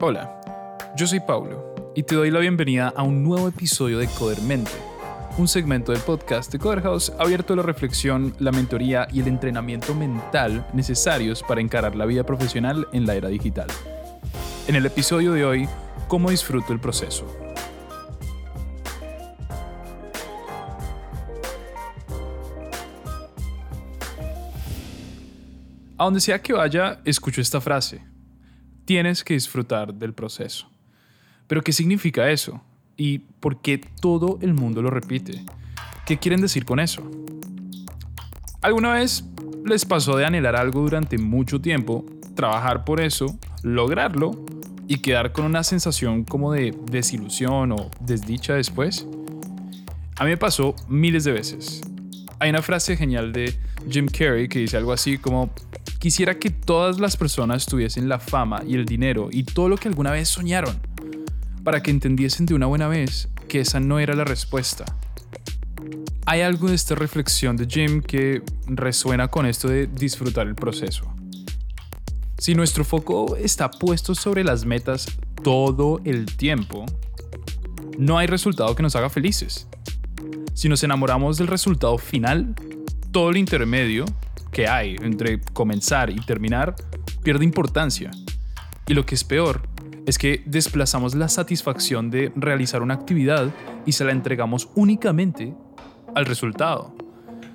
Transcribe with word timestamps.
Hola, 0.00 0.40
yo 0.96 1.08
soy 1.08 1.18
Paulo 1.18 1.92
y 1.96 2.04
te 2.04 2.14
doy 2.14 2.30
la 2.30 2.38
bienvenida 2.38 2.92
a 2.94 3.02
un 3.02 3.24
nuevo 3.24 3.48
episodio 3.48 3.98
de 3.98 4.06
Codermente, 4.06 4.70
un 5.38 5.48
segmento 5.48 5.90
del 5.90 6.00
podcast 6.02 6.52
de 6.52 6.60
Coder 6.60 6.82
House 6.82 7.12
abierto 7.18 7.54
a 7.54 7.56
la 7.56 7.64
reflexión, 7.64 8.32
la 8.38 8.52
mentoría 8.52 9.08
y 9.12 9.18
el 9.18 9.26
entrenamiento 9.26 9.96
mental 9.96 10.64
necesarios 10.72 11.42
para 11.42 11.60
encarar 11.60 11.96
la 11.96 12.06
vida 12.06 12.22
profesional 12.22 12.86
en 12.92 13.06
la 13.06 13.16
era 13.16 13.28
digital. 13.28 13.66
En 14.68 14.76
el 14.76 14.86
episodio 14.86 15.32
de 15.32 15.44
hoy, 15.44 15.68
¿cómo 16.06 16.30
disfruto 16.30 16.72
el 16.72 16.78
proceso? 16.78 17.26
A 25.96 26.04
donde 26.04 26.20
sea 26.20 26.40
que 26.40 26.52
vaya, 26.52 27.00
escucho 27.04 27.40
esta 27.40 27.60
frase. 27.60 28.00
Tienes 28.88 29.22
que 29.22 29.34
disfrutar 29.34 29.92
del 29.92 30.14
proceso. 30.14 30.66
Pero 31.46 31.60
¿qué 31.60 31.74
significa 31.74 32.30
eso? 32.30 32.62
¿Y 32.96 33.18
por 33.18 33.60
qué 33.60 33.76
todo 33.76 34.38
el 34.40 34.54
mundo 34.54 34.80
lo 34.80 34.88
repite? 34.88 35.44
¿Qué 36.06 36.16
quieren 36.16 36.40
decir 36.40 36.64
con 36.64 36.80
eso? 36.80 37.02
¿Alguna 38.62 38.94
vez 38.94 39.26
les 39.66 39.84
pasó 39.84 40.16
de 40.16 40.24
anhelar 40.24 40.56
algo 40.56 40.80
durante 40.80 41.18
mucho 41.18 41.60
tiempo, 41.60 42.06
trabajar 42.34 42.86
por 42.86 43.02
eso, 43.02 43.38
lograrlo 43.62 44.30
y 44.86 45.00
quedar 45.00 45.32
con 45.32 45.44
una 45.44 45.64
sensación 45.64 46.24
como 46.24 46.54
de 46.54 46.74
desilusión 46.90 47.72
o 47.72 47.90
desdicha 48.00 48.54
después? 48.54 49.06
A 50.16 50.24
mí 50.24 50.30
me 50.30 50.38
pasó 50.38 50.74
miles 50.88 51.24
de 51.24 51.32
veces. 51.32 51.82
Hay 52.38 52.48
una 52.48 52.62
frase 52.62 52.96
genial 52.96 53.34
de 53.34 53.54
Jim 53.88 54.06
Carrey 54.06 54.48
que 54.48 54.60
dice 54.60 54.76
algo 54.76 54.92
así 54.92 55.18
como 55.18 55.52
Quisiera 55.98 56.38
que 56.38 56.50
todas 56.50 57.00
las 57.00 57.16
personas 57.16 57.66
tuviesen 57.66 58.08
la 58.08 58.20
fama 58.20 58.62
y 58.64 58.76
el 58.76 58.84
dinero 58.84 59.30
y 59.32 59.42
todo 59.42 59.68
lo 59.68 59.76
que 59.76 59.88
alguna 59.88 60.12
vez 60.12 60.28
soñaron, 60.28 60.78
para 61.64 61.82
que 61.82 61.90
entendiesen 61.90 62.46
de 62.46 62.54
una 62.54 62.66
buena 62.66 62.86
vez 62.86 63.28
que 63.48 63.60
esa 63.60 63.80
no 63.80 63.98
era 63.98 64.14
la 64.14 64.24
respuesta. 64.24 64.84
Hay 66.24 66.42
algo 66.42 66.68
de 66.68 66.76
esta 66.76 66.94
reflexión 66.94 67.56
de 67.56 67.66
Jim 67.66 68.00
que 68.00 68.42
resuena 68.66 69.26
con 69.26 69.44
esto 69.44 69.66
de 69.66 69.88
disfrutar 69.88 70.46
el 70.46 70.54
proceso. 70.54 71.12
Si 72.38 72.54
nuestro 72.54 72.84
foco 72.84 73.34
está 73.34 73.68
puesto 73.68 74.14
sobre 74.14 74.44
las 74.44 74.64
metas 74.64 75.06
todo 75.42 76.00
el 76.04 76.26
tiempo, 76.26 76.86
no 77.98 78.18
hay 78.18 78.28
resultado 78.28 78.76
que 78.76 78.84
nos 78.84 78.94
haga 78.94 79.10
felices. 79.10 79.66
Si 80.54 80.68
nos 80.68 80.84
enamoramos 80.84 81.38
del 81.38 81.48
resultado 81.48 81.98
final, 81.98 82.54
todo 83.18 83.30
el 83.30 83.36
intermedio 83.36 84.04
que 84.52 84.68
hay 84.68 84.94
entre 85.02 85.40
comenzar 85.40 86.08
y 86.08 86.20
terminar 86.20 86.76
pierde 87.24 87.44
importancia. 87.44 88.12
Y 88.86 88.94
lo 88.94 89.04
que 89.06 89.16
es 89.16 89.24
peor 89.24 89.68
es 90.06 90.18
que 90.18 90.44
desplazamos 90.46 91.16
la 91.16 91.28
satisfacción 91.28 92.12
de 92.12 92.30
realizar 92.36 92.80
una 92.80 92.94
actividad 92.94 93.52
y 93.84 93.90
se 93.90 94.04
la 94.04 94.12
entregamos 94.12 94.68
únicamente 94.76 95.52
al 96.14 96.26
resultado. 96.26 96.94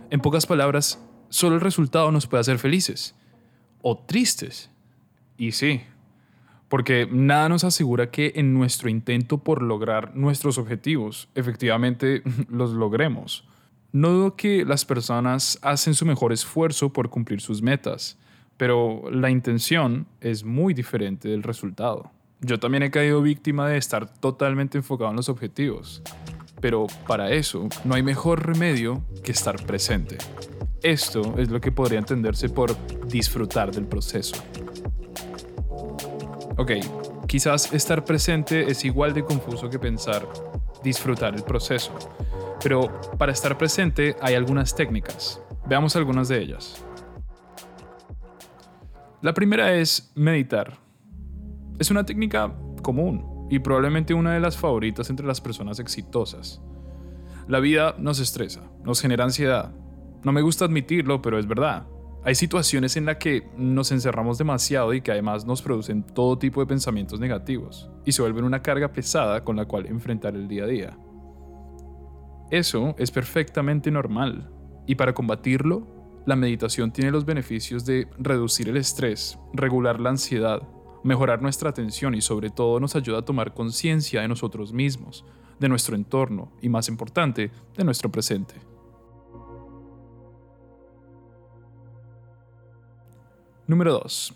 En 0.10 0.20
pocas 0.20 0.46
palabras, 0.46 1.00
solo 1.30 1.56
el 1.56 1.62
resultado 1.62 2.12
nos 2.12 2.28
puede 2.28 2.42
hacer 2.42 2.60
felices 2.60 3.16
o 3.82 3.98
tristes. 3.98 4.70
Y 5.38 5.54
sí, 5.54 5.80
porque 6.68 7.08
nada 7.10 7.48
nos 7.48 7.64
asegura 7.64 8.12
que 8.12 8.34
en 8.36 8.54
nuestro 8.54 8.90
intento 8.90 9.38
por 9.38 9.62
lograr 9.62 10.14
nuestros 10.14 10.58
objetivos 10.58 11.30
efectivamente 11.36 12.22
los 12.50 12.72
logremos. 12.72 13.48
No 13.94 14.10
dudo 14.10 14.36
que 14.36 14.66
las 14.66 14.86
personas 14.86 15.60
hacen 15.62 15.94
su 15.94 16.04
mejor 16.04 16.34
esfuerzo 16.34 16.92
por 16.92 17.12
cumplir 17.12 17.42
sus 17.42 17.62
metas, 17.62 18.18
pero 18.58 19.04
la 19.12 19.30
intención 19.30 20.08
es 20.20 20.44
muy 20.44 20.74
diferente 20.74 21.30
del 21.30 21.44
resultado. 21.44 22.10
Yo 22.42 22.60
también 22.60 22.82
he 22.82 22.90
caído 22.90 23.22
víctima 23.22 23.70
de 23.70 23.78
estar 23.78 24.12
totalmente 24.12 24.80
enfocado 24.80 25.12
en 25.12 25.18
los 25.18 25.30
objetivos, 25.30 26.02
pero 26.60 26.88
para 27.06 27.34
eso 27.34 27.70
no 27.84 27.94
hay 27.94 28.02
mejor 28.02 28.44
remedio 28.48 29.04
que 29.24 29.32
estar 29.32 29.64
presente. 29.64 30.18
Esto 30.82 31.36
es 31.38 31.52
lo 31.52 31.62
que 31.62 31.72
podría 31.72 32.00
entenderse 32.00 32.50
por 32.50 32.76
disfrutar 33.08 33.72
del 33.72 33.86
proceso. 33.86 34.44
Ok, 36.58 36.72
quizás 37.28 37.72
estar 37.72 38.04
presente 38.04 38.72
es 38.72 38.86
igual 38.86 39.14
de 39.14 39.24
confuso 39.24 39.70
que 39.70 39.78
pensar 39.78 40.28
disfrutar 40.84 41.36
el 41.36 41.44
proceso. 41.44 41.94
Pero 42.62 43.02
para 43.18 43.32
estar 43.32 43.58
presente 43.58 44.16
hay 44.22 44.36
algunas 44.36 44.76
técnicas. 44.76 45.42
Veamos 45.66 45.96
algunas 45.96 46.28
de 46.28 46.42
ellas. 46.42 46.84
La 49.22 49.34
primera 49.34 49.74
es 49.74 50.12
meditar. 50.16 50.78
Es 51.80 51.90
una 51.90 52.06
técnica 52.06 52.54
común 52.82 53.48
y 53.50 53.60
probablemente 53.60 54.14
una 54.14 54.34
de 54.34 54.40
las 54.40 54.58
favoritas 54.58 55.10
entre 55.10 55.26
las 55.26 55.40
personas 55.40 55.80
exitosas. 55.80 56.62
La 57.48 57.60
vida 57.60 57.96
nos 57.98 58.20
estresa, 58.20 58.62
nos 58.84 59.02
genera 59.02 59.24
ansiedad. 59.24 59.74
No 60.24 60.32
me 60.32 60.42
gusta 60.42 60.66
admitirlo, 60.66 61.22
pero 61.22 61.40
es 61.40 61.48
verdad. 61.48 61.88
Hay 62.26 62.36
situaciones 62.36 62.96
en 62.96 63.06
las 63.06 63.18
que 63.18 63.50
nos 63.58 63.92
encerramos 63.92 64.38
demasiado 64.38 64.94
y 64.94 65.02
que 65.02 65.12
además 65.12 65.46
nos 65.46 65.62
producen 65.62 66.04
todo 66.04 66.38
tipo 66.38 66.62
de 66.62 66.68
pensamientos 66.68 67.20
negativos 67.20 67.90
y 68.06 68.14
se 68.14 68.22
vuelven 68.22 68.46
una 68.46 68.62
carga 68.62 68.94
pesada 68.94 69.44
con 69.44 69.58
la 69.58 69.66
cual 69.66 69.88
enfrentar 69.88 70.36
el 70.36 70.48
día 70.48 70.64
a 70.64 70.68
día. 70.68 70.98
Eso 72.54 72.94
es 73.00 73.10
perfectamente 73.10 73.90
normal 73.90 74.48
y 74.86 74.94
para 74.94 75.16
combatirlo, 75.16 75.88
la 76.28 76.36
meditación 76.36 76.94
tiene 76.94 77.10
los 77.10 77.26
beneficios 77.26 77.84
de 77.84 78.08
reducir 78.20 78.70
el 78.70 78.78
estrés, 78.78 79.40
regular 79.54 80.00
la 80.00 80.12
ansiedad, 80.12 80.62
mejorar 81.04 81.42
nuestra 81.42 81.72
atención 81.72 82.14
y 82.14 82.22
sobre 82.22 82.52
todo 82.52 82.80
nos 82.80 82.96
ayuda 82.96 83.18
a 83.18 83.26
tomar 83.26 83.56
conciencia 83.56 84.22
de 84.22 84.28
nosotros 84.28 84.72
mismos, 84.72 85.26
de 85.60 85.68
nuestro 85.68 85.96
entorno 85.96 86.52
y 86.62 86.70
más 86.70 86.90
importante, 86.90 87.50
de 87.76 87.84
nuestro 87.84 88.12
presente. 88.12 88.54
Número 93.66 93.94
2. 93.94 94.32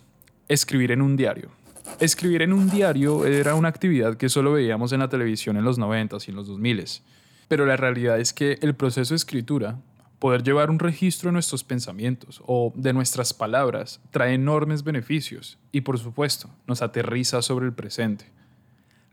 Escribir 0.47 0.91
en 0.91 1.03
un 1.03 1.15
diario. 1.15 1.51
Escribir 1.99 2.41
en 2.41 2.53
un 2.53 2.67
diario 2.67 3.27
era 3.27 3.53
una 3.53 3.69
actividad 3.69 4.17
que 4.17 4.27
solo 4.27 4.53
veíamos 4.53 4.91
en 4.91 5.01
la 5.01 5.07
televisión 5.07 5.55
en 5.57 5.63
los 5.63 5.77
90s 5.77 6.27
y 6.27 6.31
en 6.31 6.35
los 6.35 6.49
2000s. 6.49 7.03
Pero 7.47 7.65
la 7.65 7.77
realidad 7.77 8.19
es 8.19 8.33
que 8.33 8.57
el 8.61 8.75
proceso 8.75 9.13
de 9.13 9.17
escritura, 9.17 9.79
poder 10.19 10.43
llevar 10.43 10.69
un 10.69 10.79
registro 10.79 11.29
de 11.29 11.33
nuestros 11.33 11.63
pensamientos 11.63 12.41
o 12.45 12.73
de 12.75 12.93
nuestras 12.93 13.33
palabras, 13.33 14.01
trae 14.11 14.33
enormes 14.33 14.83
beneficios 14.83 15.57
y 15.71 15.81
por 15.81 15.99
supuesto 15.99 16.49
nos 16.67 16.81
aterriza 16.81 17.41
sobre 17.41 17.65
el 17.65 17.73
presente. 17.73 18.25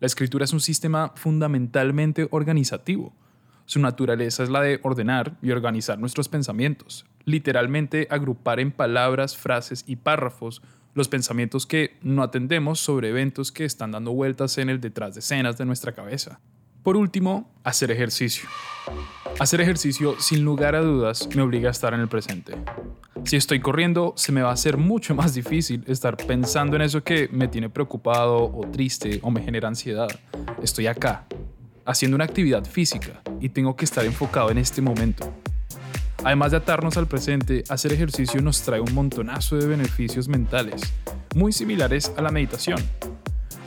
La 0.01 0.07
escritura 0.07 0.45
es 0.45 0.53
un 0.53 0.61
sistema 0.61 1.13
fundamentalmente 1.15 2.27
organizativo. 2.31 3.13
Su 3.67 3.81
naturaleza 3.81 4.43
es 4.43 4.51
la 4.51 4.61
de 4.61 4.81
ordenar 4.83 5.37
y 5.41 5.51
organizar 5.51 5.99
nuestros 5.99 6.29
pensamientos, 6.29 7.07
literalmente 7.25 8.07
agrupar 8.11 8.61
en 8.61 8.73
palabras, 8.73 9.37
frases 9.37 9.85
y 9.87 9.97
párrafos 9.97 10.61
los 10.95 11.09
pensamientos 11.09 11.67
que 11.67 11.97
no 12.03 12.23
atendemos 12.23 12.81
sobre 12.81 13.09
eventos 13.09 13.51
que 13.53 13.65
están 13.65 13.93
dando 13.93 14.13
vueltas 14.13 14.59
en 14.59 14.69
el 14.69 14.81
detrás 14.81 15.15
de 15.15 15.21
escenas 15.21 15.57
de 15.59 15.65
nuestra 15.65 15.93
cabeza. 15.93 16.41
Por 16.85 16.99
último, 16.99 17.51
hacer 17.65 17.91
ejercicio. 17.91 18.47
Hacer 19.41 19.63
ejercicio, 19.63 20.21
sin 20.21 20.45
lugar 20.45 20.75
a 20.75 20.83
dudas, 20.83 21.27
me 21.35 21.41
obliga 21.41 21.69
a 21.69 21.71
estar 21.71 21.95
en 21.95 22.01
el 22.01 22.09
presente. 22.09 22.57
Si 23.25 23.37
estoy 23.37 23.61
corriendo, 23.61 24.13
se 24.19 24.33
me 24.33 24.43
va 24.43 24.51
a 24.51 24.53
hacer 24.53 24.77
mucho 24.77 25.15
más 25.15 25.33
difícil 25.33 25.83
estar 25.87 26.19
pensando 26.19 26.77
en 26.77 26.83
eso 26.83 27.03
que 27.03 27.31
me 27.33 27.49
tiene 27.49 27.71
preocupado 27.71 28.53
o 28.55 28.69
triste 28.71 29.19
o 29.23 29.31
me 29.31 29.41
genera 29.41 29.67
ansiedad. 29.67 30.09
Estoy 30.63 30.87
acá, 30.87 31.25
haciendo 31.87 32.17
una 32.17 32.27
actividad 32.27 32.67
física 32.67 33.23
y 33.41 33.49
tengo 33.49 33.75
que 33.77 33.87
estar 33.87 34.05
enfocado 34.05 34.51
en 34.51 34.59
este 34.59 34.83
momento. 34.83 35.33
Además 36.23 36.51
de 36.51 36.59
atarnos 36.59 36.99
al 36.99 37.09
presente, 37.09 37.65
hacer 37.71 37.95
ejercicio 37.95 38.43
nos 38.43 38.61
trae 38.61 38.81
un 38.81 38.93
montonazo 38.93 39.57
de 39.57 39.69
beneficios 39.69 40.29
mentales, 40.29 40.83
muy 41.35 41.51
similares 41.51 42.13
a 42.19 42.21
la 42.21 42.31
meditación 42.31 42.79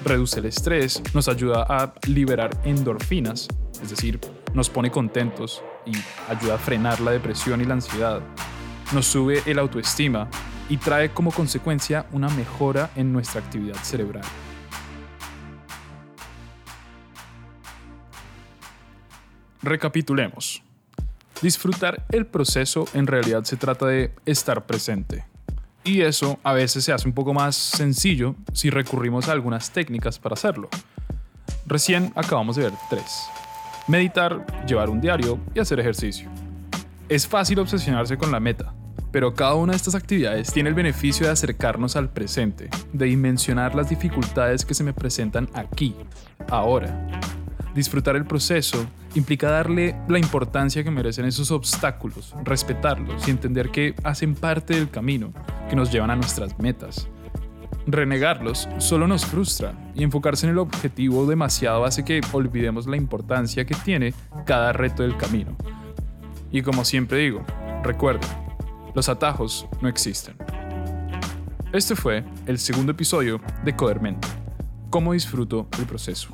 reduce 0.08 0.40
el 0.40 0.46
estrés, 0.46 1.02
nos 1.14 1.28
ayuda 1.28 1.66
a 1.68 1.94
liberar 2.08 2.50
endorfinas, 2.64 3.48
es 3.82 3.90
decir, 3.90 4.20
nos 4.54 4.70
pone 4.70 4.90
contentos 4.90 5.62
y 5.86 5.94
ayuda 6.32 6.56
a 6.56 6.58
frenar 6.58 7.00
la 7.02 7.12
depresión 7.12 7.62
y 7.62 7.66
la 7.66 7.76
ansiedad. 7.76 8.22
Nos 8.94 9.06
sube 9.06 9.44
el 9.46 9.60
autoestima 9.60 10.30
y 10.70 10.78
trae 10.78 11.12
como 11.14 11.32
consecuencia 11.32 12.08
una 12.12 12.30
mejora 12.30 12.90
en 12.96 13.14
nuestra 13.14 13.42
actividad 13.42 13.76
cerebral. 13.84 14.24
Recapitulemos. 19.62 20.64
Disfrutar 21.42 22.06
el 22.10 22.26
proceso 22.26 22.88
en 22.94 23.06
realidad 23.06 23.44
se 23.44 23.58
trata 23.58 23.86
de 23.86 24.12
estar 24.26 24.66
presente, 24.66 25.26
y 25.88 26.02
eso 26.02 26.38
a 26.44 26.52
veces 26.52 26.84
se 26.84 26.92
hace 26.92 27.08
un 27.08 27.14
poco 27.14 27.34
más 27.34 27.56
sencillo 27.56 28.36
si 28.52 28.70
recurrimos 28.70 29.30
a 29.30 29.32
algunas 29.32 29.72
técnicas 29.72 30.20
para 30.20 30.34
hacerlo. 30.34 30.70
Recién 31.66 32.12
acabamos 32.16 32.58
de 32.58 32.64
ver 32.64 32.74
tres. 32.90 33.24
Meditar, 33.88 34.46
llevar 34.66 34.90
un 34.90 35.00
diario 35.00 35.40
y 35.56 35.60
hacer 35.60 35.80
ejercicio. 35.80 36.30
Es 37.08 37.26
fácil 37.26 37.60
obsesionarse 37.60 38.18
con 38.18 38.32
la 38.32 38.40
meta, 38.40 38.74
Pero 39.10 39.34
cada 39.34 39.56
una 39.56 39.72
de 39.72 39.78
estas 39.78 39.96
actividades 39.96 40.52
tiene 40.52 40.68
el 40.68 40.76
beneficio 40.76 41.26
de 41.26 41.32
acercarnos 41.32 41.96
al 41.96 42.10
presente, 42.10 42.70
de 42.92 43.06
dimensionar 43.06 43.74
las 43.74 43.90
dificultades 43.90 44.66
que 44.66 44.74
se 44.74 44.84
me 44.84 44.94
presentan 44.94 45.50
aquí, 45.54 45.96
ahora. 46.50 47.08
Disfrutar 47.74 48.18
el 48.18 48.26
proceso 48.26 48.86
implica 49.16 49.50
darle 49.50 49.96
la 50.10 50.20
importancia 50.20 50.84
que 50.84 50.92
merecen 50.92 51.26
esos 51.26 51.52
obstáculos, 51.52 52.36
respetarlos 52.44 53.26
y 53.28 53.32
entender 53.32 53.70
que 53.70 53.96
hacen 54.04 54.36
parte 54.36 54.76
del 54.76 54.90
camino 54.90 55.32
que 55.70 55.76
nos 55.76 55.92
llevan 55.92 56.12
a 56.12 56.16
nuestras 56.16 56.58
metas. 56.60 57.08
Renegarlos 57.86 58.68
solo 58.80 59.08
nos 59.08 59.26
frustra 59.26 59.74
y 59.96 60.04
enfocarse 60.04 60.46
en 60.46 60.52
el 60.52 60.58
objetivo 60.58 61.26
demasiado 61.26 61.86
hace 61.86 62.04
que 62.04 62.22
olvidemos 62.34 62.86
la 62.86 62.98
importancia 62.98 63.66
que 63.66 63.76
tiene 63.76 64.14
cada 64.46 64.74
reto 64.74 65.04
del 65.04 65.16
camino. 65.16 65.56
Y 66.52 66.62
como 66.62 66.84
siempre 66.84 67.20
digo, 67.20 67.46
recuerden, 67.84 68.30
los 68.94 69.10
atajos 69.10 69.68
no 69.82 69.88
existen. 69.88 70.36
Este 71.72 71.96
fue 71.96 72.24
el 72.46 72.60
segundo 72.60 72.92
episodio 72.94 73.40
de 73.64 73.76
Codermente. 73.76 74.28
¿Cómo 74.90 75.14
disfruto 75.14 75.68
el 75.78 75.86
proceso? 75.86 76.30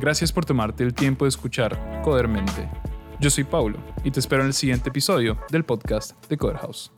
Gracias 0.00 0.32
por 0.32 0.44
tomarte 0.44 0.82
el 0.82 0.94
tiempo 0.94 1.24
de 1.24 1.28
escuchar 1.28 2.02
Codermente. 2.02 2.68
Yo 3.20 3.30
soy 3.30 3.44
Paulo 3.44 3.78
y 4.02 4.10
te 4.10 4.18
espero 4.18 4.42
en 4.42 4.48
el 4.48 4.54
siguiente 4.54 4.88
episodio 4.88 5.38
del 5.50 5.64
podcast 5.64 6.26
de 6.28 6.36
Coderhouse. 6.36 6.90